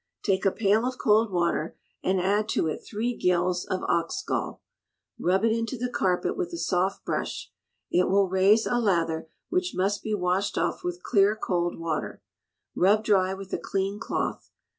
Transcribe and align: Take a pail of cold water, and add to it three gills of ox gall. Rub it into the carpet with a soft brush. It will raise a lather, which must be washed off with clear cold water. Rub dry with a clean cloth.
Take 0.23 0.47
a 0.47 0.51
pail 0.51 0.83
of 0.87 0.97
cold 0.97 1.31
water, 1.31 1.77
and 2.03 2.19
add 2.19 2.49
to 2.49 2.65
it 2.65 2.79
three 2.83 3.15
gills 3.15 3.65
of 3.67 3.83
ox 3.83 4.23
gall. 4.23 4.63
Rub 5.19 5.45
it 5.45 5.51
into 5.51 5.77
the 5.77 5.91
carpet 5.91 6.35
with 6.35 6.51
a 6.53 6.57
soft 6.57 7.05
brush. 7.05 7.51
It 7.91 8.07
will 8.09 8.27
raise 8.27 8.65
a 8.65 8.79
lather, 8.79 9.29
which 9.49 9.75
must 9.75 10.01
be 10.01 10.15
washed 10.15 10.57
off 10.57 10.83
with 10.83 11.03
clear 11.03 11.35
cold 11.35 11.77
water. 11.77 12.23
Rub 12.73 13.03
dry 13.03 13.35
with 13.35 13.53
a 13.53 13.59
clean 13.59 13.99
cloth. 13.99 14.49